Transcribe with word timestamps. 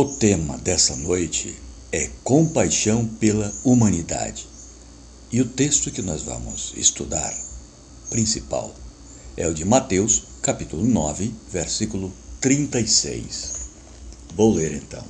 O 0.00 0.04
tema 0.04 0.56
dessa 0.58 0.94
noite 0.94 1.58
é 1.90 2.08
compaixão 2.22 3.04
pela 3.04 3.52
humanidade. 3.64 4.46
E 5.32 5.40
o 5.40 5.44
texto 5.44 5.90
que 5.90 6.00
nós 6.00 6.22
vamos 6.22 6.72
estudar, 6.76 7.34
principal, 8.08 8.72
é 9.36 9.48
o 9.48 9.52
de 9.52 9.64
Mateus, 9.64 10.22
capítulo 10.40 10.86
9, 10.86 11.34
versículo 11.50 12.12
36. 12.40 13.54
Vou 14.36 14.54
ler 14.54 14.72
então. 14.72 15.04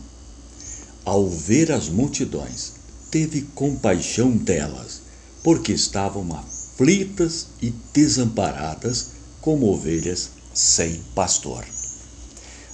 Ao 1.05 1.29
ver 1.29 1.71
as 1.71 1.91
multidões, 1.91 2.73
teve 3.11 3.43
compaixão 3.55 4.39
delas, 4.39 5.03
porque 5.43 5.73
estavam 5.73 6.35
aflitas 6.35 7.49
e 7.61 7.75
desamparadas 7.93 9.09
como 9.43 9.67
ovelhas 9.67 10.31
sem 10.55 11.03
pastor. 11.15 11.63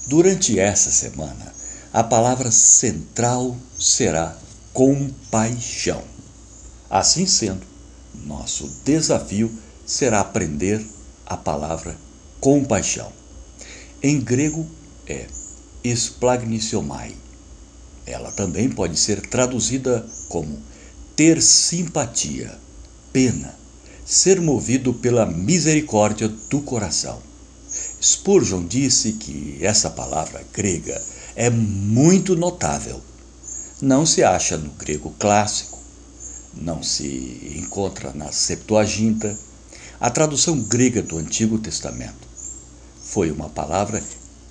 Durante 0.06 0.60
essa 0.60 0.92
semana, 0.92 1.52
a 1.94 2.02
palavra 2.02 2.50
central 2.50 3.56
será 3.78 4.36
compaixão. 4.72 6.02
Assim 6.90 7.24
sendo, 7.24 7.64
nosso 8.26 8.68
desafio 8.84 9.48
será 9.86 10.18
aprender 10.18 10.84
a 11.24 11.36
palavra 11.36 11.96
compaixão. 12.40 13.12
Em 14.02 14.18
grego 14.18 14.66
é 15.06 15.28
esplagniciomai. 15.84 17.14
Ela 18.04 18.32
também 18.32 18.68
pode 18.68 18.98
ser 18.98 19.20
traduzida 19.20 20.04
como 20.28 20.60
ter 21.14 21.40
simpatia, 21.40 22.58
pena, 23.12 23.54
ser 24.04 24.40
movido 24.40 24.94
pela 24.94 25.26
misericórdia 25.26 26.26
do 26.26 26.60
coração. 26.60 27.22
Spurgeon 28.02 28.66
disse 28.66 29.12
que 29.12 29.58
essa 29.60 29.90
palavra 29.90 30.44
grega 30.52 31.00
é 31.36 31.50
muito 31.50 32.36
notável. 32.36 33.00
Não 33.82 34.06
se 34.06 34.22
acha 34.22 34.56
no 34.56 34.70
grego 34.70 35.14
clássico, 35.18 35.78
não 36.54 36.82
se 36.82 37.56
encontra 37.56 38.12
na 38.12 38.30
Septuaginta, 38.30 39.36
a 40.00 40.10
tradução 40.10 40.60
grega 40.60 41.02
do 41.02 41.18
Antigo 41.18 41.58
Testamento. 41.58 42.28
Foi 43.02 43.30
uma 43.30 43.48
palavra 43.48 44.02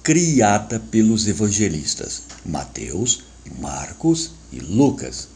criada 0.04 0.80
pelos 0.80 1.28
evangelistas 1.28 2.24
Mateus, 2.46 3.24
Marcos 3.60 4.32
e 4.52 4.60
Lucas. 4.60 5.30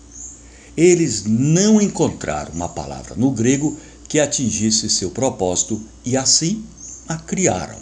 Eles 0.75 1.23
não 1.25 1.81
encontraram 1.81 2.51
uma 2.53 2.69
palavra 2.69 3.15
no 3.15 3.31
grego 3.31 3.77
que 4.07 4.19
atingisse 4.19 4.89
seu 4.89 5.11
propósito 5.11 5.81
e 6.05 6.15
assim 6.15 6.63
a 7.07 7.15
criaram. 7.15 7.77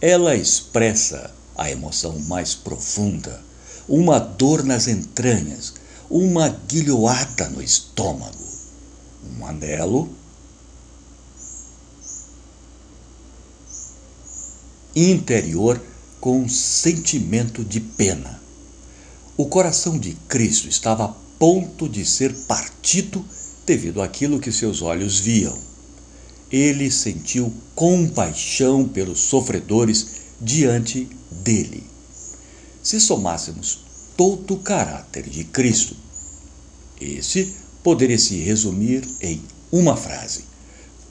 Ela 0.00 0.36
expressa 0.36 1.35
a 1.56 1.70
emoção 1.70 2.18
mais 2.20 2.54
profunda, 2.54 3.42
uma 3.88 4.18
dor 4.18 4.62
nas 4.62 4.88
entranhas, 4.88 5.74
uma 6.10 6.48
guilhoada 6.48 7.48
no 7.48 7.62
estômago, 7.62 8.44
um 9.38 9.46
anelo 9.46 10.08
interior 14.94 15.80
com 16.20 16.48
sentimento 16.48 17.62
de 17.64 17.80
pena. 17.80 18.40
O 19.36 19.46
coração 19.46 19.98
de 19.98 20.14
Cristo 20.28 20.68
estava 20.68 21.04
a 21.04 21.14
ponto 21.38 21.88
de 21.88 22.04
ser 22.04 22.32
partido 22.46 23.24
devido 23.66 24.00
àquilo 24.00 24.40
que 24.40 24.50
seus 24.50 24.80
olhos 24.80 25.18
viam. 25.18 25.56
Ele 26.50 26.90
sentiu 26.90 27.52
compaixão 27.74 28.88
pelos 28.88 29.20
sofredores 29.20 30.25
diante 30.40 31.08
dele. 31.30 31.84
Se 32.82 33.00
somássemos 33.00 33.80
todo 34.16 34.54
o 34.54 34.58
caráter 34.58 35.28
de 35.28 35.44
Cristo, 35.44 35.96
esse 37.00 37.54
poderia 37.82 38.18
se 38.18 38.36
resumir 38.36 39.06
em 39.20 39.40
uma 39.70 39.96
frase: 39.96 40.44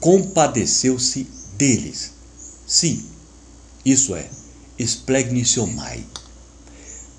compadeceu-se 0.00 1.26
deles. 1.56 2.12
Sim, 2.66 3.04
isso 3.84 4.14
é, 4.14 4.28
esplagnicionai. 4.78 6.04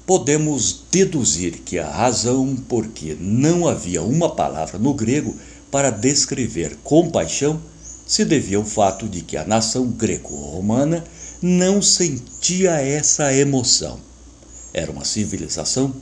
Podemos 0.06 0.84
deduzir 0.92 1.60
que 1.60 1.78
a 1.78 1.90
razão 1.90 2.56
por 2.56 2.88
que 2.88 3.16
não 3.16 3.68
havia 3.68 4.02
uma 4.02 4.34
palavra 4.34 4.80
no 4.80 4.94
grego 4.94 5.36
para 5.70 5.90
descrever 5.90 6.78
compaixão 6.84 7.62
se 8.06 8.24
devia 8.24 8.58
ao 8.58 8.64
fato 8.64 9.08
de 9.08 9.22
que 9.22 9.36
a 9.36 9.46
nação 9.46 9.88
greco-romana 9.88 11.04
não 11.42 11.81
sentia 11.81 12.81
essa 12.81 13.34
emoção. 13.34 14.00
Era 14.74 14.92
uma 14.92 15.06
civilização 15.06 15.94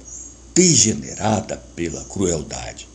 degenerada 0.53 1.57
pela 1.75 2.03
crueldade. 2.05 2.87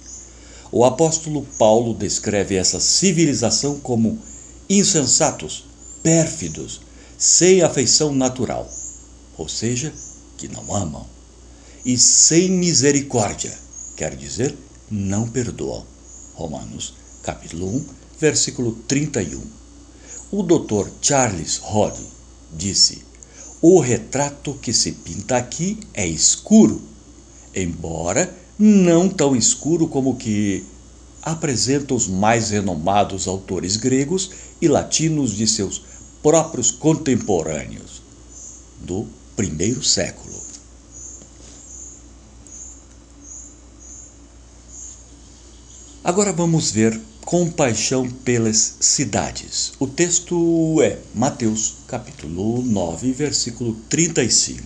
O 0.72 0.84
apóstolo 0.84 1.46
Paulo 1.58 1.94
descreve 1.94 2.54
essa 2.54 2.80
civilização 2.80 3.78
como 3.80 4.18
insensatos, 4.68 5.66
pérfidos, 6.02 6.80
sem 7.18 7.60
afeição 7.60 8.14
natural, 8.14 8.70
ou 9.36 9.48
seja, 9.48 9.92
que 10.38 10.48
não 10.48 10.74
amam, 10.74 11.06
e 11.84 11.98
sem 11.98 12.50
misericórdia, 12.50 13.52
quer 13.96 14.16
dizer, 14.16 14.56
não 14.90 15.28
perdoam. 15.28 15.84
Romanos, 16.34 16.94
capítulo 17.22 17.66
1, 17.76 17.86
versículo 18.18 18.72
31. 18.88 19.42
O 20.30 20.42
Dr. 20.42 20.88
Charles 21.02 21.60
Hodge 21.62 22.19
disse: 22.52 23.02
O 23.60 23.80
retrato 23.80 24.54
que 24.54 24.72
se 24.72 24.92
pinta 24.92 25.36
aqui 25.36 25.78
é 25.94 26.06
escuro, 26.06 26.80
embora 27.54 28.34
não 28.58 29.08
tão 29.08 29.34
escuro 29.34 29.88
como 29.88 30.10
o 30.10 30.16
que 30.16 30.64
apresenta 31.22 31.94
os 31.94 32.06
mais 32.06 32.50
renomados 32.50 33.28
autores 33.28 33.76
gregos 33.76 34.30
e 34.60 34.68
latinos 34.68 35.32
de 35.32 35.46
seus 35.46 35.82
próprios 36.22 36.70
contemporâneos 36.70 38.02
do 38.80 39.06
primeiro 39.36 39.82
século. 39.82 40.38
Agora 46.02 46.32
vamos 46.32 46.70
ver 46.70 46.98
compaixão 47.30 48.10
pelas 48.10 48.74
cidades. 48.80 49.74
O 49.78 49.86
texto 49.86 50.82
é 50.82 50.98
Mateus, 51.14 51.74
capítulo 51.86 52.60
9, 52.60 53.12
versículo 53.12 53.76
35. 53.88 54.60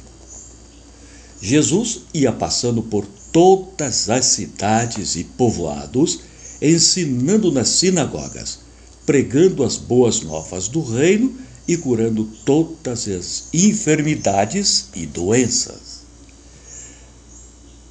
Jesus 1.42 2.04
ia 2.14 2.32
passando 2.32 2.82
por 2.82 3.04
todas 3.30 4.08
as 4.08 4.24
cidades 4.24 5.14
e 5.14 5.24
povoados, 5.24 6.20
ensinando 6.62 7.52
nas 7.52 7.68
sinagogas, 7.68 8.60
pregando 9.04 9.62
as 9.62 9.76
boas 9.76 10.22
novas 10.22 10.66
do 10.66 10.80
reino 10.80 11.36
e 11.68 11.76
curando 11.76 12.24
todas 12.46 13.06
as 13.06 13.44
enfermidades 13.52 14.88
e 14.94 15.04
doenças. 15.04 16.04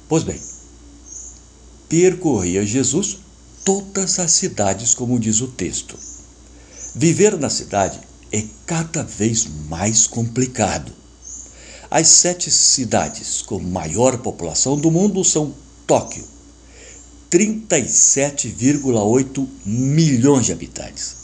Pois 0.08 0.24
bem, 0.24 0.40
percorria 1.88 2.66
Jesus 2.66 3.18
todas 3.64 4.18
as 4.18 4.32
cidades, 4.32 4.92
como 4.94 5.18
diz 5.18 5.40
o 5.40 5.48
texto. 5.48 5.98
Viver 6.94 7.38
na 7.38 7.50
cidade 7.50 7.98
é 8.30 8.44
cada 8.66 9.02
vez 9.02 9.46
mais 9.68 10.06
complicado. 10.06 10.92
As 11.90 12.08
sete 12.08 12.50
cidades 12.50 13.40
com 13.42 13.58
maior 13.58 14.18
população 14.18 14.76
do 14.76 14.90
mundo 14.90 15.24
são 15.24 15.54
Tóquio, 15.86 16.24
37,8 17.30 19.46
milhões 19.66 20.46
de 20.46 20.52
habitantes. 20.52 21.16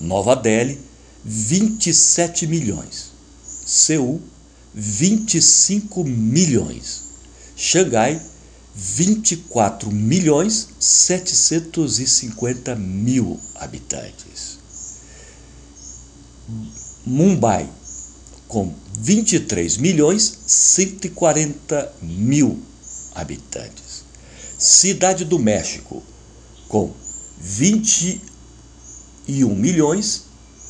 Nova 0.00 0.34
Delhi, 0.34 0.80
27 1.24 2.46
milhões. 2.46 3.12
Seul, 3.64 4.20
25 4.74 6.04
milhões. 6.04 7.04
Xangai, 7.56 8.20
24 8.76 9.90
milhões 9.90 10.68
750 10.78 12.76
mil 12.76 13.40
habitantes. 13.54 14.58
Mumbai, 17.06 17.70
com 18.46 18.74
23 18.98 19.78
milhões 19.78 20.40
140 20.46 21.94
mil 22.02 22.62
habitantes. 23.14 24.04
Cidade 24.58 25.24
do 25.24 25.38
México, 25.38 26.02
com 26.68 26.92
21 27.40 28.20
milhões 29.54 30.24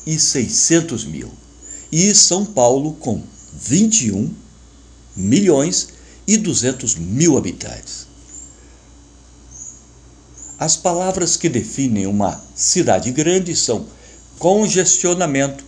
e 0.05 0.17
600 0.17 1.03
mil. 1.03 1.29
E 1.91 2.15
São 2.15 2.45
Paulo, 2.45 2.93
com 2.93 3.21
21 3.53 4.33
milhões 5.15 5.96
e 6.27 6.37
200 6.37 6.95
mil 6.95 7.37
habitantes. 7.37 8.07
As 10.59 10.75
palavras 10.75 11.37
que 11.37 11.47
definem 11.47 12.07
uma 12.07 12.41
cidade 12.55 13.11
grande 13.11 13.55
são 13.55 13.85
congestionamento, 14.39 15.63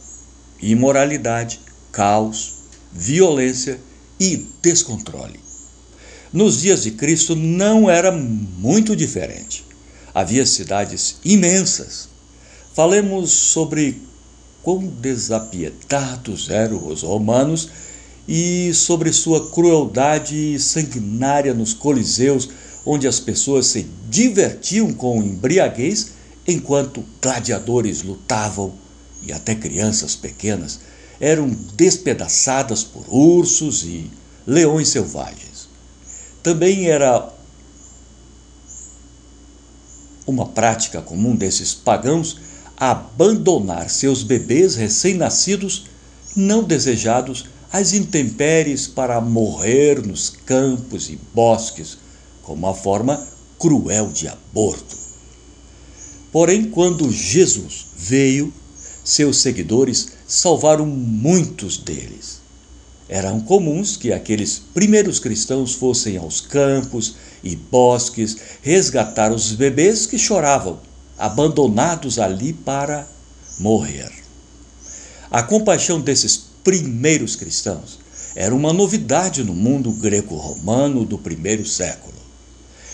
imoralidade, 0.61 1.59
caos, 1.91 2.53
violência 2.91 3.79
e 4.19 4.45
descontrole. 4.61 5.39
Nos 6.33 6.61
dias 6.61 6.83
de 6.83 6.91
Cristo 6.91 7.35
não 7.35 7.89
era 7.89 8.11
muito 8.11 8.95
diferente. 8.95 9.65
Havia 10.13 10.45
cidades 10.45 11.17
imensas. 11.23 12.09
Falemos 12.73 13.31
sobre 13.31 14.01
quão 14.61 14.85
desapietados 14.85 16.49
eram 16.49 16.87
os 16.87 17.03
romanos 17.03 17.69
e 18.31 18.71
sobre 18.75 19.11
sua 19.11 19.49
crueldade 19.49 20.59
sanguinária 20.59 21.51
nos 21.51 21.73
coliseus, 21.73 22.47
onde 22.85 23.07
as 23.07 23.19
pessoas 23.19 23.65
se 23.65 23.87
divertiam 24.07 24.93
com 24.93 25.23
embriaguez 25.23 26.11
enquanto 26.47 27.03
gladiadores 27.19 28.03
lutavam 28.03 28.71
e 29.23 29.33
até 29.33 29.55
crianças 29.55 30.15
pequenas 30.15 30.79
eram 31.19 31.49
despedaçadas 31.75 32.83
por 32.83 33.03
ursos 33.09 33.81
e 33.81 34.11
leões 34.45 34.89
selvagens. 34.89 35.67
Também 36.43 36.87
era 36.87 37.33
uma 40.27 40.45
prática 40.45 41.01
comum 41.01 41.35
desses 41.35 41.73
pagãos 41.73 42.37
abandonar 42.77 43.89
seus 43.89 44.21
bebês 44.21 44.75
recém-nascidos 44.75 45.87
não 46.35 46.63
desejados 46.63 47.45
às 47.71 47.93
intempéries 47.93 48.87
para 48.87 49.21
morrer 49.21 50.05
nos 50.05 50.29
campos 50.29 51.09
e 51.09 51.19
bosques, 51.33 51.97
como 52.41 52.67
uma 52.67 52.73
forma 52.73 53.27
cruel 53.59 54.07
de 54.07 54.27
aborto. 54.27 54.97
Porém, 56.31 56.69
quando 56.69 57.11
Jesus 57.11 57.87
veio, 57.95 58.53
seus 59.03 59.37
seguidores 59.37 60.09
salvaram 60.27 60.85
muitos 60.85 61.77
deles. 61.77 62.39
Eram 63.07 63.39
comuns 63.39 63.97
que 63.97 64.13
aqueles 64.13 64.61
primeiros 64.73 65.19
cristãos 65.19 65.73
fossem 65.73 66.17
aos 66.17 66.41
campos 66.41 67.15
e 67.43 67.55
bosques 67.55 68.37
resgatar 68.61 69.31
os 69.31 69.53
bebês 69.53 70.05
que 70.05 70.17
choravam, 70.17 70.79
abandonados 71.17 72.19
ali 72.19 72.53
para 72.53 73.07
morrer. 73.59 74.11
A 75.31 75.41
compaixão 75.41 75.99
desses 75.99 76.48
primeiros 76.63 77.35
cristãos 77.35 77.99
era 78.35 78.53
uma 78.53 78.71
novidade 78.71 79.43
no 79.43 79.53
mundo 79.53 79.91
greco-romano 79.91 81.03
do 81.03 81.17
primeiro 81.17 81.65
século. 81.65 82.17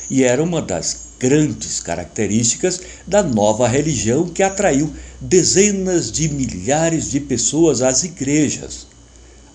E 0.09 0.23
era 0.23 0.41
uma 0.41 0.61
das 0.61 1.05
grandes 1.19 1.79
características 1.79 2.79
da 3.05 3.23
nova 3.23 3.67
religião 3.67 4.27
que 4.27 4.43
atraiu 4.43 4.93
dezenas 5.19 6.11
de 6.11 6.29
milhares 6.29 7.09
de 7.09 7.19
pessoas 7.19 7.81
às 7.81 8.03
igrejas. 8.03 8.87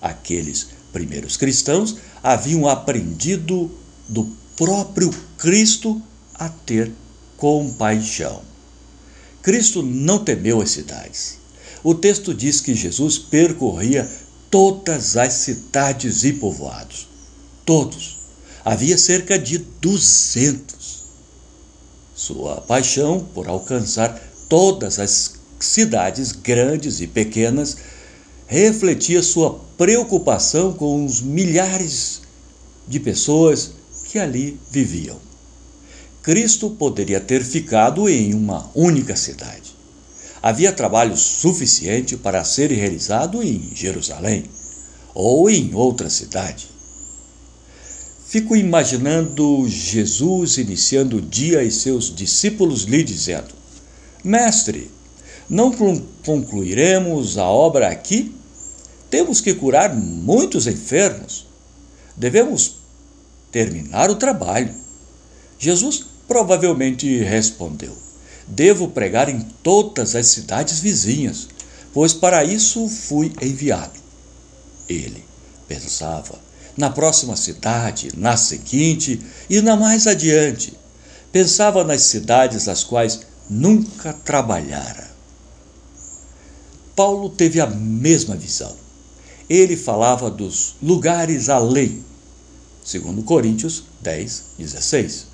Aqueles 0.01 0.67
primeiros 0.91 1.37
cristãos 1.37 1.97
haviam 2.21 2.67
aprendido 2.67 3.71
do 4.07 4.29
próprio 4.55 5.09
Cristo 5.37 6.01
a 6.35 6.49
ter 6.49 6.91
compaixão. 7.37 8.41
Cristo 9.41 9.81
não 9.81 10.23
temeu 10.23 10.61
as 10.61 10.71
cidades. 10.71 11.40
O 11.83 11.95
texto 11.95 12.33
diz 12.33 12.61
que 12.61 12.75
Jesus 12.75 13.17
percorria 13.17 14.09
todas 14.51 15.17
as 15.17 15.33
cidades 15.33 16.23
e 16.23 16.33
povoados. 16.33 17.07
Todos. 17.65 18.17
Havia 18.63 18.97
cerca 18.97 19.39
de 19.39 19.57
duzentos. 19.57 21.05
Sua 22.13 22.61
paixão 22.61 23.25
por 23.33 23.47
alcançar 23.47 24.21
todas 24.47 24.99
as 24.99 25.33
cidades 25.59 26.31
grandes 26.31 26.99
e 27.01 27.07
pequenas 27.07 27.77
refletia 28.45 29.23
sua 29.23 29.59
preocupação 29.77 30.73
com 30.73 31.05
os 31.05 31.21
milhares 31.21 32.21
de 32.87 32.99
pessoas 32.99 33.71
que 34.09 34.19
ali 34.19 34.59
viviam. 34.69 35.17
Cristo 36.21 36.69
poderia 36.69 37.19
ter 37.19 37.43
ficado 37.43 38.07
em 38.09 38.33
uma 38.33 38.69
única 38.75 39.15
cidade. 39.15 39.80
Havia 40.43 40.71
trabalho 40.71 41.15
suficiente 41.15 42.17
para 42.17 42.43
ser 42.43 42.71
realizado 42.71 43.43
em 43.43 43.71
Jerusalém 43.75 44.45
ou 45.13 45.49
em 45.49 45.75
outra 45.75 46.09
cidade. 46.09 46.67
Fico 48.25 48.55
imaginando 48.55 49.67
Jesus 49.67 50.57
iniciando 50.57 51.17
o 51.17 51.21
dia 51.21 51.61
e 51.63 51.69
seus 51.69 52.15
discípulos 52.15 52.83
lhe 52.83 53.03
dizendo: 53.03 53.53
Mestre, 54.23 54.89
não 55.49 55.71
concluiremos 56.25 57.37
a 57.37 57.45
obra 57.45 57.89
aqui? 57.89 58.33
Temos 59.09 59.41
que 59.41 59.53
curar 59.53 59.93
muitos 59.93 60.65
enfermos. 60.65 61.45
Devemos 62.15 62.77
terminar 63.51 64.09
o 64.09 64.15
trabalho. 64.15 64.73
Jesus 65.59 66.05
provavelmente 66.27 67.17
respondeu: 67.17 67.93
Devo 68.51 68.89
pregar 68.89 69.29
em 69.29 69.39
todas 69.63 70.13
as 70.13 70.27
cidades 70.27 70.81
vizinhas, 70.81 71.47
pois 71.93 72.11
para 72.11 72.43
isso 72.43 72.85
fui 72.89 73.31
enviado. 73.41 73.97
Ele 74.89 75.23
pensava 75.69 76.37
na 76.75 76.89
próxima 76.89 77.37
cidade, 77.37 78.11
na 78.17 78.35
seguinte 78.35 79.21
e 79.49 79.61
na 79.61 79.77
mais 79.77 80.05
adiante. 80.05 80.77
Pensava 81.31 81.85
nas 81.85 82.01
cidades 82.01 82.67
as 82.67 82.83
quais 82.83 83.21
nunca 83.49 84.11
trabalhara. 84.11 85.09
Paulo 86.93 87.29
teve 87.29 87.61
a 87.61 87.67
mesma 87.67 88.35
visão. 88.35 88.75
Ele 89.49 89.77
falava 89.77 90.29
dos 90.29 90.75
lugares 90.83 91.47
além, 91.47 92.03
segundo 92.83 93.23
Coríntios 93.23 93.83
10, 94.01 94.43
16. 94.57 95.27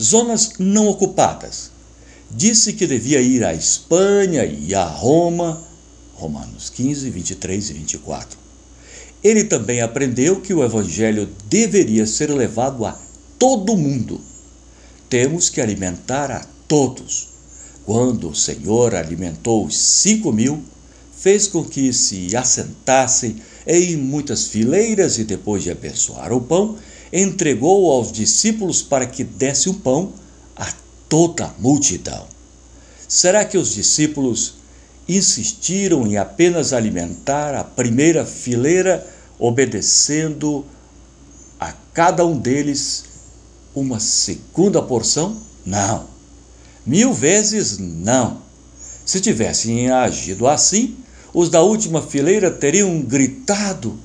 Zonas 0.00 0.50
não 0.58 0.88
ocupadas. 0.88 1.77
Disse 2.30 2.74
que 2.74 2.86
devia 2.86 3.20
ir 3.20 3.44
à 3.44 3.54
Espanha 3.54 4.44
e 4.44 4.74
a 4.74 4.84
Roma, 4.84 5.62
Romanos 6.14 6.70
15, 6.70 7.10
23 7.10 7.70
e 7.70 7.72
24 7.72 8.48
ele 9.22 9.44
também 9.44 9.80
aprendeu 9.80 10.40
que 10.40 10.54
o 10.54 10.64
Evangelho 10.64 11.28
deveria 11.48 12.06
ser 12.06 12.30
levado 12.30 12.84
a 12.86 12.98
todo 13.38 13.76
mundo. 13.76 14.20
Temos 15.08 15.48
que 15.48 15.60
alimentar 15.60 16.30
a 16.30 16.46
todos. 16.68 17.28
Quando 17.84 18.28
o 18.28 18.34
Senhor 18.34 18.94
alimentou 18.94 19.64
os 19.64 19.76
cinco 19.76 20.32
mil, 20.32 20.62
fez 21.16 21.48
com 21.48 21.64
que 21.64 21.92
se 21.92 22.36
assentassem 22.36 23.36
em 23.66 23.96
muitas 23.96 24.46
fileiras 24.46 25.18
e 25.18 25.24
depois 25.24 25.62
de 25.62 25.70
abençoar 25.70 26.32
o 26.32 26.40
pão, 26.40 26.76
entregou 27.12 27.90
aos 27.90 28.12
discípulos 28.12 28.82
para 28.82 29.06
que 29.06 29.24
desse 29.24 29.68
o 29.68 29.74
pão 29.74 30.12
toda 31.08 31.46
a 31.46 31.54
multidão. 31.58 32.26
Será 33.08 33.44
que 33.44 33.56
os 33.56 33.72
discípulos 33.72 34.54
insistiram 35.08 36.06
em 36.06 36.18
apenas 36.18 36.72
alimentar 36.72 37.54
a 37.54 37.64
primeira 37.64 38.26
fileira, 38.26 39.06
obedecendo 39.38 40.66
a 41.58 41.72
cada 41.94 42.26
um 42.26 42.38
deles 42.38 43.04
uma 43.74 43.98
segunda 43.98 44.82
porção? 44.82 45.36
Não. 45.64 46.06
Mil 46.84 47.14
vezes 47.14 47.78
não. 47.78 48.42
Se 49.04 49.20
tivessem 49.20 49.90
agido 49.90 50.46
assim, 50.46 50.96
os 51.32 51.48
da 51.48 51.62
última 51.62 52.02
fileira 52.02 52.50
teriam 52.50 53.00
gritado: 53.00 53.98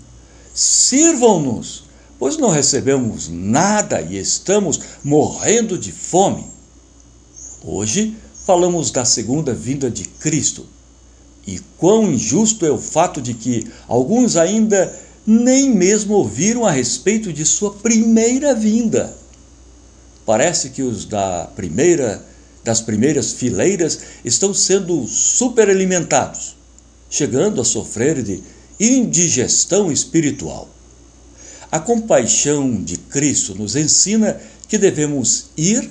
Sirvam-nos, 0.53 1.83
pois 2.17 2.37
não 2.37 2.49
recebemos 2.49 3.27
nada 3.27 4.01
e 4.01 4.17
estamos 4.17 4.79
morrendo 5.03 5.77
de 5.77 5.91
fome. 5.91 6.52
Hoje 7.65 8.13
falamos 8.45 8.91
da 8.91 9.05
segunda 9.05 9.53
vinda 9.53 9.89
de 9.89 10.03
Cristo 10.03 10.65
e 11.47 11.61
quão 11.77 12.11
injusto 12.11 12.65
é 12.65 12.71
o 12.71 12.77
fato 12.77 13.21
de 13.21 13.33
que 13.33 13.65
alguns 13.87 14.35
ainda 14.35 14.93
nem 15.25 15.69
mesmo 15.73 16.15
ouviram 16.15 16.65
a 16.65 16.71
respeito 16.71 17.31
de 17.31 17.45
sua 17.45 17.73
primeira 17.75 18.53
vinda. 18.53 19.15
Parece 20.25 20.71
que 20.71 20.81
os 20.81 21.05
da 21.05 21.49
primeira 21.55 22.23
das 22.65 22.79
primeiras 22.79 23.33
fileiras 23.33 23.99
estão 24.23 24.53
sendo 24.53 25.05
superalimentados, 25.05 26.55
chegando 27.09 27.59
a 27.59 27.65
sofrer 27.65 28.23
de 28.23 28.41
indigestão 28.79 29.91
espiritual. 29.91 30.69
A 31.69 31.79
compaixão 31.79 32.81
de 32.81 32.97
Cristo 32.97 33.53
nos 33.53 33.75
ensina 33.75 34.39
que 34.67 34.77
devemos 34.77 35.47
ir 35.57 35.89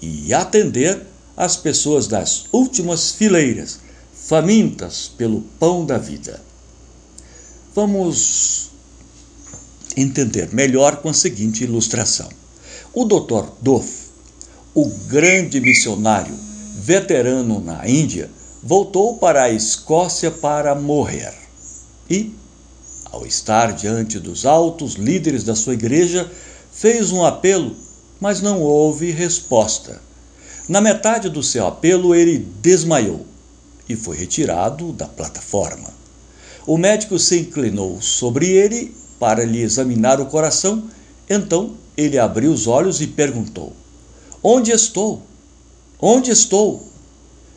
e 0.00 0.32
atender 0.32 1.06
as 1.36 1.56
pessoas 1.56 2.06
das 2.06 2.46
últimas 2.52 3.12
fileiras 3.12 3.80
famintas 4.12 5.10
pelo 5.16 5.42
pão 5.58 5.86
da 5.86 5.96
vida. 5.96 6.40
Vamos 7.74 8.70
entender 9.96 10.52
melhor 10.52 10.96
com 10.96 11.08
a 11.08 11.14
seguinte 11.14 11.64
ilustração. 11.64 12.28
O 12.92 13.04
Dr. 13.04 13.48
Duff, 13.62 14.08
o 14.74 14.86
grande 15.06 15.60
missionário 15.60 16.34
veterano 16.76 17.60
na 17.60 17.88
Índia, 17.88 18.30
voltou 18.62 19.16
para 19.18 19.44
a 19.44 19.50
Escócia 19.50 20.30
para 20.30 20.74
morrer. 20.74 21.34
E, 22.10 22.34
ao 23.04 23.26
estar 23.26 23.72
diante 23.72 24.18
dos 24.18 24.44
altos 24.44 24.94
líderes 24.94 25.44
da 25.44 25.54
sua 25.54 25.74
igreja, 25.74 26.30
fez 26.72 27.10
um 27.10 27.24
apelo, 27.24 27.74
mas 28.20 28.40
não 28.40 28.60
houve 28.60 29.10
resposta. 29.10 30.00
Na 30.68 30.80
metade 30.80 31.28
do 31.28 31.42
seu 31.42 31.66
apelo, 31.66 32.14
ele 32.14 32.38
desmaiou 32.60 33.26
e 33.88 33.96
foi 33.96 34.16
retirado 34.16 34.92
da 34.92 35.06
plataforma. 35.06 35.88
O 36.66 36.76
médico 36.76 37.18
se 37.18 37.38
inclinou 37.38 38.00
sobre 38.02 38.48
ele 38.48 38.94
para 39.18 39.44
lhe 39.44 39.62
examinar 39.62 40.20
o 40.20 40.26
coração. 40.26 40.84
Então 41.28 41.74
ele 41.96 42.18
abriu 42.18 42.52
os 42.52 42.66
olhos 42.66 43.00
e 43.00 43.06
perguntou: 43.06 43.72
Onde 44.42 44.70
estou? 44.70 45.22
Onde 46.00 46.30
estou? 46.30 46.86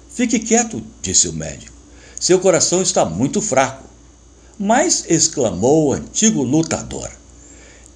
Fique 0.10 0.40
quieto, 0.40 0.82
disse 1.02 1.28
o 1.28 1.34
médico. 1.34 1.74
Seu 2.20 2.40
coração 2.40 2.82
está 2.82 3.04
muito 3.06 3.42
fraco. 3.42 3.84
Mas, 4.58 5.06
exclamou 5.10 5.88
o 5.88 5.94
antigo 5.94 6.44
lutador, 6.44 7.10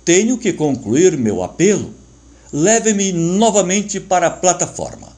tenho 0.03 0.37
que 0.37 0.51
concluir 0.51 1.17
meu 1.17 1.43
apelo. 1.43 1.93
Leve-me 2.51 3.11
novamente 3.11 3.99
para 3.99 4.27
a 4.27 4.31
plataforma. 4.31 5.15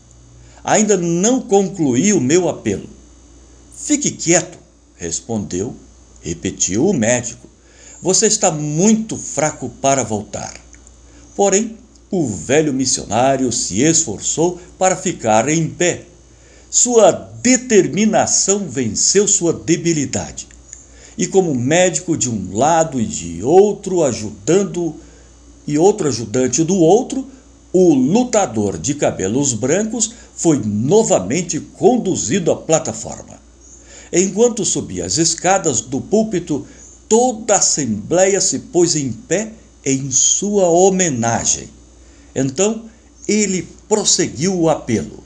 Ainda 0.63 0.98
não 0.98 1.41
concluí 1.41 2.13
o 2.13 2.22
meu 2.22 2.50
apelo. 2.50 2.89
Fique 3.75 4.12
quieto, 4.12 4.57
respondeu, 4.96 5.75
repetiu 6.22 6.88
o 6.88 6.93
médico. 6.93 7.48
Você 8.01 8.27
está 8.27 8.51
muito 8.51 9.17
fraco 9.17 9.69
para 9.81 10.03
voltar. 10.03 10.53
Porém, 11.36 11.77
o 12.10 12.25
velho 12.27 12.74
missionário 12.74 13.51
se 13.51 13.81
esforçou 13.81 14.60
para 14.77 14.96
ficar 14.96 15.48
em 15.50 15.69
pé. 15.69 16.05
Sua 16.69 17.12
determinação 17.12 18.67
venceu 18.67 19.27
sua 19.27 19.53
debilidade. 19.53 20.48
E 21.17 21.25
como 21.27 21.55
médico 21.55 22.15
de 22.15 22.29
um 22.29 22.55
lado 22.55 23.00
e 23.00 23.05
de 23.05 23.41
outro, 23.43 24.03
ajudando 24.03 24.96
e 25.67 25.77
outro 25.77 26.07
ajudante 26.07 26.63
do 26.63 26.77
outro, 26.77 27.27
o 27.74 27.93
lutador 27.93 28.77
de 28.77 28.95
cabelos 28.95 29.53
brancos 29.53 30.12
foi 30.33 30.62
novamente 30.63 31.59
conduzido 31.59 32.51
à 32.51 32.55
plataforma. 32.55 33.38
Enquanto 34.12 34.63
subia 34.63 35.05
as 35.05 35.17
escadas 35.17 35.81
do 35.81 36.00
púlpito, 36.00 36.65
toda 37.09 37.55
a 37.55 37.57
assembleia 37.57 38.39
se 38.39 38.59
pôs 38.59 38.95
em 38.95 39.12
pé 39.12 39.51
em 39.86 40.09
sua 40.09 40.67
homenagem. 40.69 41.69
Então 42.33 42.86
ele 43.27 43.67
prosseguiu 43.88 44.57
o 44.57 44.69
apelo. 44.69 45.24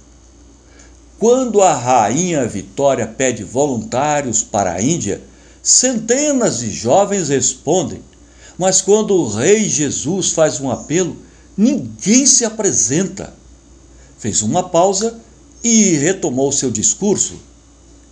Quando 1.19 1.61
a 1.61 1.75
rainha 1.75 2.47
Vitória 2.47 3.05
pede 3.05 3.43
voluntários 3.43 4.41
para 4.41 4.73
a 4.73 4.81
Índia, 4.81 5.21
centenas 5.61 6.59
de 6.59 6.71
jovens 6.71 7.29
respondem. 7.29 8.01
Mas 8.61 8.79
quando 8.79 9.15
o 9.15 9.27
rei 9.27 9.67
Jesus 9.67 10.33
faz 10.33 10.61
um 10.61 10.69
apelo, 10.69 11.17
ninguém 11.57 12.27
se 12.27 12.45
apresenta. 12.45 13.33
Fez 14.19 14.43
uma 14.43 14.69
pausa 14.69 15.19
e 15.63 15.97
retomou 15.97 16.51
seu 16.51 16.69
discurso 16.69 17.39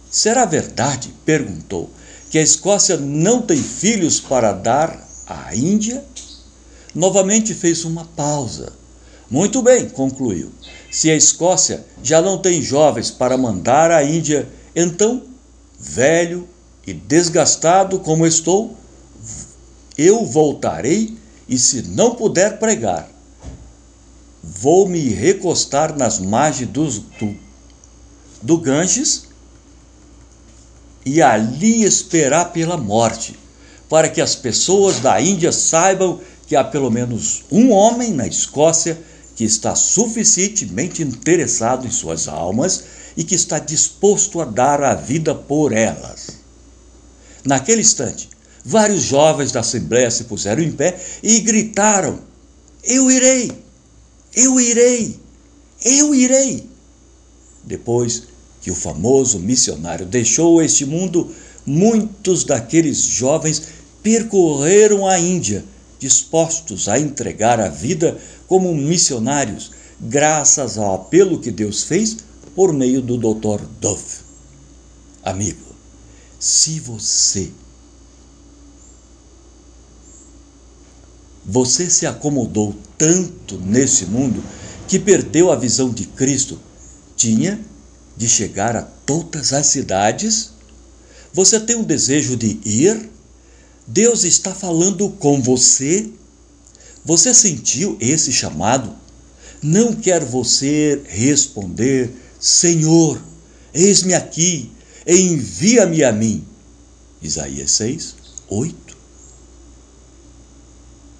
Será 0.10 0.44
verdade, 0.46 1.14
perguntou, 1.24 1.88
que 2.32 2.40
a 2.40 2.42
Escócia 2.42 2.98
não 2.98 3.44
tem 3.44 3.62
filhos 3.62 4.20
para 4.20 4.52
dar 4.52 5.08
à 5.28 5.56
Índia? 5.56 6.04
Novamente 6.96 7.54
fez 7.54 7.86
uma 7.86 8.04
pausa. 8.04 8.74
Muito 9.30 9.62
bem, 9.62 9.88
concluiu. 9.88 10.52
Se 10.90 11.12
a 11.12 11.16
Escócia 11.16 11.86
já 12.02 12.24
não 12.24 12.40
tem 12.40 12.60
jovens 12.60 13.12
para 13.12 13.38
mandar 13.38 13.92
à 13.92 14.04
Índia, 14.04 14.50
então, 14.76 15.22
velho 15.80 16.50
e 16.88 16.92
desgastado 16.92 18.00
como 18.00 18.26
estou, 18.26 18.79
eu 20.00 20.26
voltarei 20.26 21.18
e, 21.48 21.58
se 21.58 21.82
não 21.82 22.16
puder 22.16 22.58
pregar, 22.58 23.10
vou 24.42 24.88
me 24.88 25.10
recostar 25.10 25.98
nas 25.98 26.20
margens 26.20 26.70
do, 26.70 26.90
do, 26.90 27.36
do 28.42 28.58
Ganges 28.58 29.26
e 31.06 31.22
ali 31.22 31.84
esperar 31.84 32.54
pela 32.54 32.78
morte, 32.78 33.38
para 33.90 34.08
que 34.08 34.22
as 34.22 34.36
pessoas 34.36 35.02
da 35.02 35.20
Índia 35.20 35.52
saibam 35.52 36.22
que 36.48 36.56
há 36.56 36.64
pelo 36.64 36.90
menos 36.90 37.44
um 37.52 37.72
homem 37.72 38.14
na 38.14 38.26
Escócia 38.26 38.98
que 39.36 39.44
está 39.44 39.76
suficientemente 39.76 41.02
interessado 41.04 41.86
em 41.86 41.92
suas 41.92 42.30
almas 42.30 42.86
e 43.18 43.24
que 43.24 43.36
está 43.36 43.60
disposto 43.60 44.40
a 44.40 44.46
dar 44.46 44.82
a 44.82 44.94
vida 44.96 45.36
por 45.36 45.74
elas. 45.74 46.40
Naquele 47.44 47.82
instante, 47.82 48.30
vários 48.64 49.04
jovens 49.04 49.52
da 49.52 49.62
Assembleia 49.62 50.10
se 50.12 50.26
puseram 50.26 50.62
em 50.62 50.72
pé 50.72 51.00
e 51.24 51.40
gritaram: 51.40 52.20
Eu 52.84 53.10
irei! 53.12 53.52
Eu 54.36 54.60
irei! 54.60 55.20
Eu 55.84 56.14
irei! 56.14 56.70
Depois 57.64 58.24
que 58.62 58.72
o 58.72 58.76
famoso 58.76 59.40
missionário 59.40 60.06
deixou 60.06 60.62
este 60.62 60.86
mundo, 60.86 61.34
muitos 61.66 62.44
daqueles 62.44 62.98
jovens 62.98 63.64
percorreram 64.04 65.08
a 65.08 65.20
Índia, 65.20 65.64
dispostos 66.00 66.88
a 66.88 67.00
entregar 67.00 67.60
a 67.60 67.70
vida 67.70 68.18
como 68.48 68.74
missionários, 68.74 69.72
graças 70.00 70.78
ao 70.78 70.96
apelo 70.96 71.40
que 71.40 71.52
Deus 71.52 71.84
fez 71.84 72.18
por 72.56 72.74
meio 72.74 73.02
do 73.02 73.18
Dr. 73.18 73.62
Duff. 73.80 74.22
Amigo, 75.24 75.76
se 76.40 76.80
você 76.80 77.52
você 81.52 81.90
se 81.90 82.06
acomodou 82.06 82.76
tanto 82.96 83.58
nesse 83.58 84.06
mundo 84.06 84.44
que 84.88 85.00
perdeu 85.00 85.52
a 85.52 85.56
visão 85.56 85.90
de 85.90 86.06
Cristo, 86.06 86.60
tinha 87.16 87.60
de 88.16 88.30
chegar 88.30 88.76
a 88.76 88.84
todas 88.84 89.52
as 89.52 89.66
cidades? 89.66 90.52
Você 91.34 91.60
tem 91.60 91.76
um 91.76 91.84
desejo 91.84 92.38
de 92.38 92.60
ir? 92.64 93.10
Deus 93.88 94.24
está 94.26 94.54
falando 94.54 95.10
com 95.10 95.42
você? 95.42 96.12
Você 97.04 97.34
sentiu 97.34 97.98
esse 98.00 98.32
chamado? 98.32 98.94
Não 99.60 99.96
quer 99.96 100.24
você 100.24 101.02
responder: 101.08 102.12
Senhor, 102.40 103.20
eis-me 103.74 104.14
aqui, 104.14 104.72
envia-me 105.08 106.04
a 106.04 106.12
mim. 106.12 106.46
Isaías 107.24 107.72
6, 107.72 108.16
8. 108.48 108.99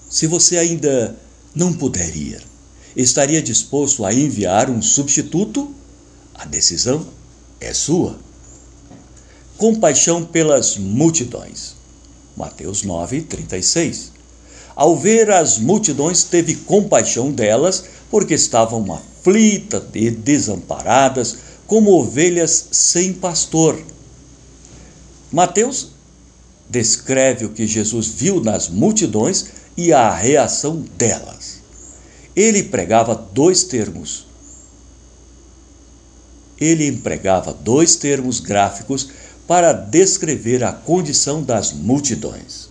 Se 0.10 0.26
você 0.26 0.58
ainda 0.58 1.16
não 1.54 1.72
puder 1.72 2.16
ir, 2.18 2.42
estaria 2.96 3.44
disposto 3.44 4.04
a 4.04 4.12
enviar 4.12 4.68
um 4.68 4.82
substituto? 4.82 5.72
A 6.34 6.46
decisão 6.46 7.06
é 7.62 7.72
sua. 7.74 8.18
Compaixão 9.56 10.26
pelas 10.26 10.78
multidões. 10.78 11.76
Mateus 12.36 12.82
9, 12.82 13.22
36. 13.22 14.12
Ao 14.76 14.98
ver 14.98 15.30
as 15.30 15.60
multidões, 15.60 16.24
teve 16.24 16.56
compaixão 16.56 17.32
delas, 17.32 17.84
porque 18.10 18.34
estavam 18.34 18.92
aflitas 18.92 19.84
e 19.94 20.10
desamparadas, 20.10 21.38
como 21.68 21.92
ovelhas 21.92 22.70
sem 22.72 23.14
pastor. 23.14 23.80
Mateus 25.32 25.90
descreve 26.68 27.46
o 27.46 27.50
que 27.50 27.68
Jesus 27.68 28.08
viu 28.08 28.42
nas 28.42 28.70
multidões 28.70 29.59
e 29.80 29.94
a 29.94 30.14
reação 30.14 30.84
delas. 30.98 31.60
Ele 32.36 32.64
pregava 32.64 33.16
dois 33.16 33.64
termos: 33.64 34.28
ele 36.60 36.86
empregava 36.86 37.54
dois 37.54 37.96
termos 37.96 38.42
gráficos 38.42 39.10
para 39.48 39.72
descrever 39.72 40.66
a 40.66 40.74
condição 40.74 41.42
das 41.42 41.72
multidões. 41.72 42.68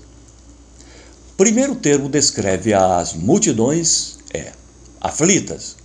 Primeiro 1.35 1.77
termo 1.77 2.11
descreve 2.11 2.75
as 2.75 3.15
multidões 3.15 4.19
é 4.35 4.53
aflitas, 5.01 5.77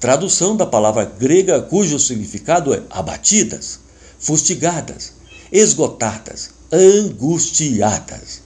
tradução 0.00 0.56
da 0.56 0.66
palavra 0.66 1.04
grega 1.04 1.62
cujo 1.62 2.00
significado 2.00 2.74
é 2.74 2.82
abatidas, 2.90 3.78
fustigadas, 4.18 5.12
esgotadas, 5.52 6.50
angustiadas. 6.72 8.45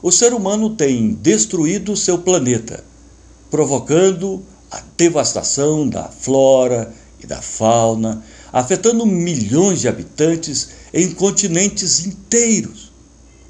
O 0.00 0.12
ser 0.12 0.32
humano 0.32 0.70
tem 0.70 1.14
destruído 1.14 1.96
seu 1.96 2.18
planeta, 2.18 2.84
provocando 3.50 4.44
a 4.70 4.80
devastação 4.96 5.88
da 5.88 6.04
flora 6.04 6.94
e 7.20 7.26
da 7.26 7.42
fauna, 7.42 8.22
afetando 8.52 9.04
milhões 9.04 9.80
de 9.80 9.88
habitantes 9.88 10.68
em 10.94 11.10
continentes 11.10 12.06
inteiros. 12.06 12.92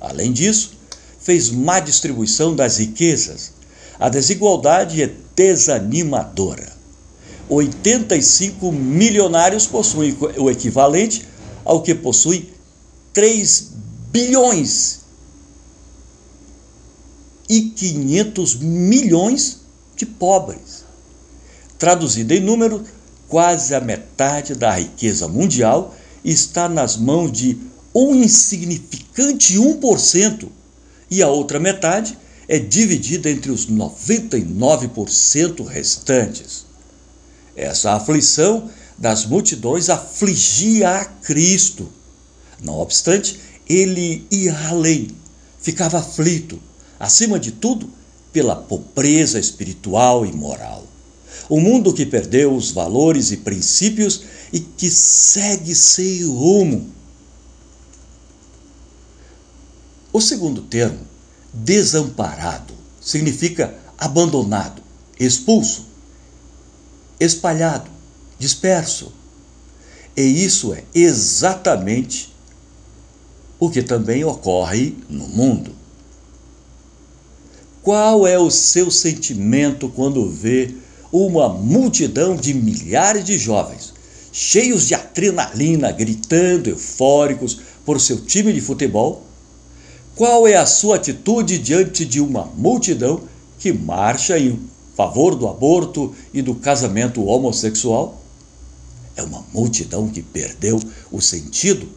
Além 0.01 0.33
disso, 0.33 0.73
fez 1.21 1.51
má 1.51 1.81
distribuição 1.81 2.57
das 2.57 2.79
riquezas. 2.79 3.53
A 4.01 4.09
desigualdade 4.09 5.03
é 5.03 5.13
desanimadora. 5.37 6.73
85 7.47 8.73
milionários 8.73 9.67
possuem 9.67 10.17
o 10.39 10.51
equivalente 10.51 11.27
ao 11.63 11.83
que 11.83 11.95
possui 11.95 12.51
3 13.13 13.73
bilhões 14.11 14.99
e 17.49 17.63
500 17.63 18.57
milhões 18.57 19.61
de 19.97 20.05
pobres. 20.05 20.85
Traduzido 21.79 22.35
em 22.35 22.41
número, 22.41 22.85
quase 23.29 23.75
a 23.75 23.81
metade 23.81 24.55
da 24.55 24.75
riqueza 24.75 25.29
mundial 25.29 25.95
está 26.25 26.69
nas 26.69 26.97
mãos 26.97 27.33
de 27.33 27.59
um 27.95 28.15
insignificante 28.15 29.55
1%, 29.55 30.49
e 31.11 31.23
a 31.23 31.29
outra 31.29 31.59
metade 31.59 32.19
é 32.47 32.59
dividida 32.59 33.31
entre 33.31 33.51
os 33.51 33.67
99% 33.67 35.67
restantes. 35.67 36.67
Essa 37.57 37.93
aflição 37.93 38.71
das 38.97 39.27
multidões 39.27 39.89
afligia 39.89 40.91
a 40.91 41.05
Cristo. 41.05 41.89
Não 42.63 42.75
obstante, 42.75 43.41
ele 43.69 44.27
ia 44.31 44.69
além, 44.69 45.09
ficava 45.61 45.99
aflito, 45.99 46.61
acima 46.99 47.39
de 47.39 47.53
tudo, 47.53 47.91
pela 48.33 48.57
pobreza 48.57 49.39
espiritual 49.39 50.27
e 50.27 50.33
moral. 50.33 50.85
O 51.49 51.61
mundo 51.61 51.95
que 51.95 52.05
perdeu 52.05 52.55
os 52.55 52.71
valores 52.71 53.31
e 53.31 53.39
princípios 53.39 54.23
e 54.53 54.61
que 54.61 54.91
segue 54.91 55.75
sem 55.75 56.25
rumo. 56.25 56.91
O 60.13 60.21
segundo 60.21 60.63
termo, 60.63 61.01
desamparado, 61.53 62.75
significa 63.01 63.75
abandonado, 63.97 64.83
expulso, 65.19 65.87
espalhado, 67.19 67.91
disperso. 68.39 69.13
E 70.17 70.23
isso 70.23 70.75
é 70.75 70.85
exatamente 70.95 72.35
o 73.59 73.71
que 73.71 73.83
também 73.83 74.25
ocorre 74.25 74.97
no 75.09 75.29
mundo. 75.29 75.78
Qual 77.89 78.27
é 78.27 78.39
o 78.39 78.51
seu 78.51 78.91
sentimento 78.91 79.89
quando 79.89 80.29
vê 80.29 80.75
uma 81.11 81.49
multidão 81.49 82.37
de 82.37 82.53
milhares 82.53 83.25
de 83.25 83.39
jovens, 83.39 83.95
cheios 84.31 84.87
de 84.87 84.95
adrenalina, 84.95 85.91
gritando, 85.91 86.69
eufóricos 86.69 87.59
por 87.87 87.99
seu 87.99 88.21
time 88.21 88.53
de 88.53 88.61
futebol? 88.61 89.23
Qual 90.15 90.47
é 90.47 90.57
a 90.57 90.67
sua 90.67 90.97
atitude 90.97 91.59
diante 91.59 92.05
de 92.05 92.21
uma 92.21 92.45
multidão 92.59 93.23
que 93.59 93.73
marcha 93.73 94.39
em 94.39 94.61
favor 94.95 95.35
do 95.35 95.49
aborto 95.49 96.15
e 96.35 96.43
do 96.43 96.55
casamento 96.57 97.25
homossexual? 97.25 98.23
É 99.17 99.23
uma 99.23 99.43
multidão 99.51 100.11
que 100.11 100.21
perdeu 100.21 100.79
o 101.11 101.23
sentido, 101.23 101.89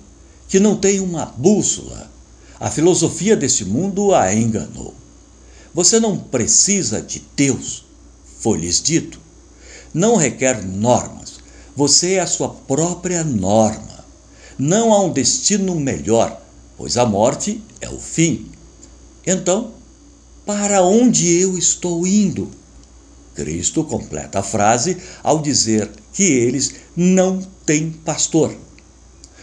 que 0.48 0.58
não 0.58 0.78
tem 0.78 1.02
uma 1.02 1.26
bússola. 1.26 2.10
A 2.58 2.72
filosofia 2.72 3.36
desse 3.36 3.66
mundo 3.66 4.16
a 4.16 4.34
enganou. 4.34 5.01
Você 5.74 6.00
não 6.00 6.18
precisa 6.18 7.02
de 7.02 7.24
Deus 7.36 7.86
foi-lhes 8.42 8.82
dito. 8.82 9.20
Não 9.94 10.16
requer 10.16 10.66
normas, 10.66 11.40
você 11.76 12.14
é 12.14 12.22
a 12.22 12.28
sua 12.28 12.50
própria 12.50 13.24
norma. 13.24 14.04
Não 14.58 14.92
há 14.92 15.00
um 15.04 15.14
destino 15.14 15.76
melhor, 15.76 16.42
pois 16.76 16.98
a 16.98 17.06
morte 17.06 17.62
é 17.80 17.88
o 17.88 18.00
fim. 18.00 18.48
Então, 19.26 19.72
para 20.44 20.82
onde 20.82 21.32
eu 21.40 21.56
estou 21.56 22.08
indo? 22.08 22.50
Cristo 23.36 23.84
completa 23.84 24.40
a 24.40 24.44
frase 24.44 24.98
ao 25.24 25.40
dizer 25.40 25.90
que 26.12 26.24
eles 26.24 26.74
não 26.96 27.42
têm 27.66 27.92
pastor. 27.92 28.56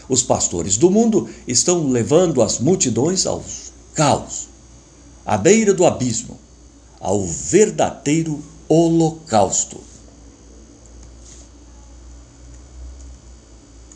Os 0.09 0.21
pastores 0.21 0.75
do 0.75 0.91
mundo 0.91 1.29
estão 1.47 1.87
levando 1.87 2.41
as 2.41 2.59
multidões 2.59 3.25
ao 3.25 3.43
caos, 3.93 4.48
à 5.29 5.37
beira 5.37 5.75
do 5.75 5.85
abismo, 5.85 6.39
ao 6.99 7.23
verdadeiro 7.23 8.43
holocausto. 8.67 9.79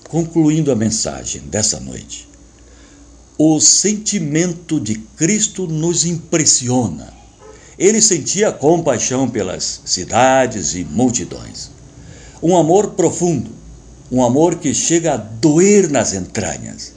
Concluindo 0.08 0.72
a 0.72 0.76
mensagem 0.76 1.42
dessa 1.48 1.80
noite, 1.80 2.30
o 3.36 3.60
sentimento 3.60 4.80
de 4.80 4.94
Cristo 4.94 5.66
nos 5.66 6.06
impressiona. 6.06 7.12
Ele 7.80 8.00
sentia 8.00 8.52
compaixão 8.52 9.28
pelas 9.28 9.82
cidades 9.86 10.76
e 10.76 10.84
multidões. 10.86 11.72
Um 12.44 12.56
amor 12.56 12.92
profundo, 12.92 13.50
um 14.12 14.24
amor 14.24 14.58
que 14.58 14.72
chega 14.72 15.16
a 15.16 15.18
doer 15.18 15.90
nas 15.90 16.14
entranhas. 16.14 16.94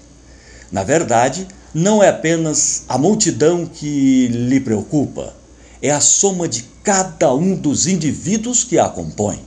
Na 0.70 0.82
verdade, 0.82 1.48
não 1.76 2.02
é 2.02 2.08
apenas 2.08 2.84
a 2.88 2.96
multidão 2.96 3.66
que 3.66 4.28
lhe 4.28 4.58
preocupa, 4.58 5.36
é 5.82 5.90
a 5.90 6.00
soma 6.00 6.48
de 6.48 6.64
cada 6.82 7.34
um 7.34 7.54
dos 7.54 7.86
indivíduos 7.86 8.64
que 8.64 8.78
a 8.78 8.88
compõem. 8.88 9.40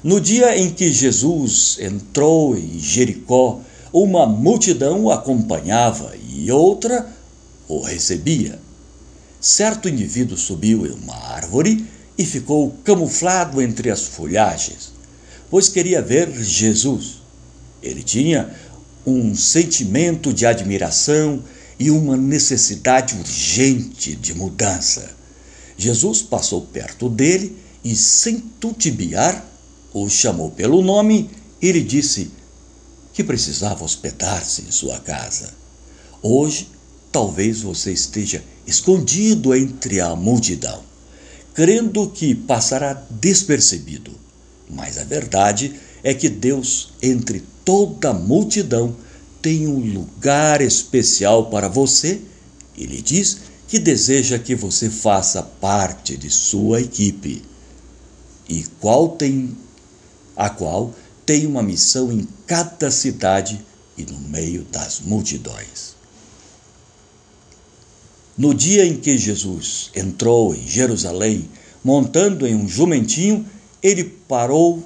No 0.00 0.20
dia 0.20 0.56
em 0.56 0.70
que 0.70 0.92
Jesus 0.92 1.76
entrou 1.80 2.56
em 2.56 2.78
Jericó, 2.78 3.58
uma 3.92 4.26
multidão 4.26 5.06
o 5.06 5.10
acompanhava 5.10 6.12
e 6.32 6.52
outra 6.52 7.04
o 7.66 7.80
recebia. 7.82 8.56
Certo 9.40 9.88
indivíduo 9.88 10.38
subiu 10.38 10.86
em 10.86 10.92
uma 10.92 11.16
árvore 11.16 11.84
e 12.16 12.24
ficou 12.24 12.76
camuflado 12.84 13.60
entre 13.60 13.90
as 13.90 14.06
folhagens, 14.06 14.92
pois 15.50 15.68
queria 15.68 16.00
ver 16.00 16.32
Jesus. 16.32 17.20
Ele 17.82 18.04
tinha 18.04 18.54
um 19.10 19.34
sentimento 19.34 20.32
de 20.32 20.46
admiração 20.46 21.42
e 21.78 21.90
uma 21.90 22.16
necessidade 22.16 23.14
urgente 23.16 24.14
de 24.14 24.34
mudança. 24.34 25.16
Jesus 25.76 26.20
passou 26.20 26.62
perto 26.62 27.08
dele 27.08 27.56
e, 27.82 27.96
sem 27.96 28.38
tutibiar, 28.38 29.46
o 29.92 30.08
chamou 30.08 30.50
pelo 30.50 30.82
nome 30.82 31.30
e 31.60 31.72
lhe 31.72 31.82
disse 31.82 32.30
que 33.12 33.24
precisava 33.24 33.84
hospedar-se 33.84 34.62
em 34.62 34.70
sua 34.70 34.98
casa. 35.00 35.52
Hoje, 36.22 36.68
talvez 37.10 37.62
você 37.62 37.92
esteja 37.92 38.44
escondido 38.66 39.54
entre 39.54 40.00
a 40.00 40.14
multidão, 40.14 40.82
crendo 41.54 42.08
que 42.10 42.34
passará 42.34 42.94
despercebido. 43.10 44.12
Mas 44.68 44.98
a 44.98 45.04
verdade 45.04 45.74
é 46.04 46.14
que 46.14 46.28
Deus, 46.28 46.92
entre 47.02 47.42
toda 47.70 48.10
a 48.10 48.12
multidão, 48.12 48.96
tem 49.40 49.68
um 49.68 49.78
lugar 49.78 50.60
especial 50.60 51.50
para 51.50 51.68
você 51.68 52.20
e 52.76 52.84
lhe 52.84 53.00
diz 53.00 53.42
que 53.68 53.78
deseja 53.78 54.40
que 54.40 54.56
você 54.56 54.90
faça 54.90 55.40
parte 55.40 56.16
de 56.16 56.28
sua 56.28 56.80
equipe 56.80 57.44
e 58.48 58.64
qual 58.80 59.10
tem 59.10 59.56
a 60.34 60.50
qual 60.50 60.92
tem 61.24 61.46
uma 61.46 61.62
missão 61.62 62.10
em 62.10 62.26
cada 62.44 62.90
cidade 62.90 63.64
e 63.96 64.02
no 64.02 64.18
meio 64.18 64.64
das 64.64 64.98
multidões. 64.98 65.94
No 68.36 68.52
dia 68.52 68.84
em 68.84 68.96
que 68.96 69.16
Jesus 69.16 69.92
entrou 69.94 70.56
em 70.56 70.66
Jerusalém, 70.66 71.48
montando 71.84 72.48
em 72.48 72.56
um 72.56 72.66
jumentinho, 72.66 73.46
ele 73.80 74.02
parou 74.02 74.82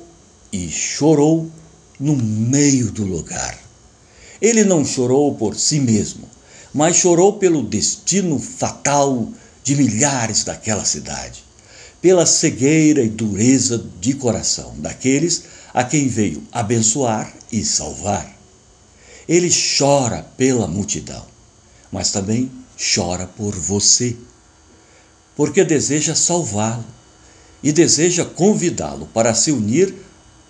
e 0.53 0.69
chorou 0.69 1.51
no 1.99 2.17
meio 2.17 2.91
do 2.91 3.05
lugar. 3.05 3.59
Ele 4.41 4.65
não 4.65 4.85
chorou 4.85 5.35
por 5.35 5.57
si 5.57 5.81
mesmo, 5.81 6.29
mas 6.73 6.97
chorou 6.97 7.35
pelo 7.35 7.63
destino 7.63 8.39
fatal 8.39 9.29
de 9.63 9.77
milhares 9.77 10.45
daquela 10.45 10.85
cidade, 10.85 11.45
pela 12.03 12.27
cegueira 12.27 13.03
e 13.03 13.09
dureza 13.09 13.83
de 14.01 14.15
coração 14.15 14.75
daqueles 14.79 15.45
a 15.73 15.83
quem 15.85 16.09
veio 16.09 16.43
abençoar 16.53 17.33
e 17.51 17.65
salvar. 17.65 18.37
Ele 19.29 19.51
chora 19.79 20.23
pela 20.37 20.67
multidão, 20.67 21.25
mas 21.91 22.11
também 22.11 22.51
chora 22.77 23.27
por 23.27 23.55
você, 23.55 24.17
porque 25.35 25.65
deseja 25.65 26.15
salvá-lo 26.15 26.85
e 27.63 27.73
deseja 27.73 28.25
convidá-lo 28.25 29.09
para 29.15 29.33
se 29.33 29.51
unir 29.51 29.95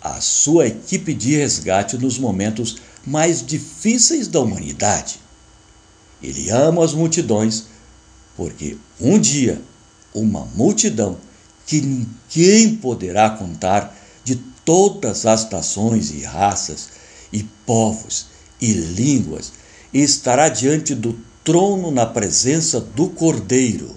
à 0.04 0.20
sua 0.20 0.66
equipe 0.66 1.14
de 1.14 1.34
resgate 1.34 1.96
nos 1.96 2.18
momentos 2.18 2.76
mais 3.06 3.44
difíceis 3.44 4.28
da 4.28 4.38
humanidade. 4.38 5.18
Ele 6.22 6.50
ama 6.50 6.84
as 6.84 6.92
multidões, 6.92 7.64
porque 8.36 8.76
um 9.00 9.18
dia 9.18 9.60
uma 10.14 10.44
multidão 10.54 11.16
que 11.66 11.80
ninguém 11.80 12.76
poderá 12.76 13.30
contar 13.30 13.96
de 14.22 14.36
todas 14.64 15.24
as 15.24 15.48
nações 15.50 16.10
e 16.10 16.22
raças 16.22 16.88
e 17.32 17.42
povos 17.66 18.26
e 18.60 18.72
línguas 18.72 19.52
estará 19.92 20.48
diante 20.48 20.94
do 20.94 21.18
trono 21.42 21.90
na 21.90 22.06
presença 22.06 22.80
do 22.80 23.08
Cordeiro. 23.08 23.96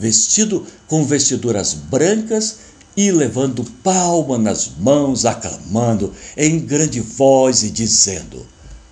Vestido 0.00 0.66
com 0.88 1.04
vestiduras 1.04 1.74
brancas 1.74 2.56
e 2.96 3.12
levando 3.12 3.62
palma 3.84 4.38
nas 4.38 4.66
mãos, 4.78 5.26
aclamando 5.26 6.14
em 6.34 6.58
grande 6.58 7.02
voz 7.02 7.62
e 7.64 7.70
dizendo: 7.70 8.46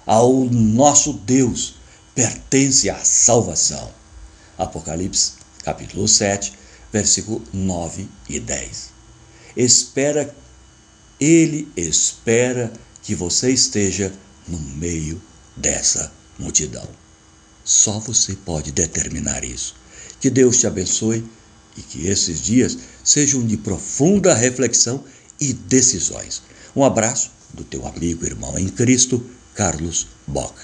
ao 0.04 0.44
nosso 0.44 1.14
Deus 1.14 1.76
pertence 2.14 2.90
à 2.90 2.98
salvação. 3.02 3.90
Apocalipse, 4.58 5.32
capítulo 5.64 6.06
7, 6.06 6.52
versículo 6.92 7.42
9 7.54 8.06
e 8.28 8.38
10. 8.38 8.90
Espera, 9.56 10.36
ele 11.18 11.72
espera 11.74 12.70
que 13.02 13.14
você 13.14 13.50
esteja 13.50 14.12
no 14.46 14.58
meio 14.58 15.22
dessa 15.56 16.12
multidão. 16.38 16.86
Só 17.64 17.98
você 17.98 18.34
pode 18.34 18.72
determinar 18.72 19.42
isso. 19.42 19.77
Que 20.20 20.30
Deus 20.30 20.58
te 20.58 20.66
abençoe 20.66 21.24
e 21.76 21.82
que 21.82 22.06
esses 22.06 22.40
dias 22.40 22.76
sejam 23.04 23.46
de 23.46 23.56
profunda 23.56 24.34
reflexão 24.34 25.04
e 25.40 25.52
decisões. 25.52 26.42
Um 26.74 26.84
abraço 26.84 27.30
do 27.54 27.64
teu 27.64 27.86
amigo 27.86 28.24
irmão 28.24 28.58
em 28.58 28.68
Cristo, 28.68 29.24
Carlos 29.54 30.08
Bock. 30.26 30.54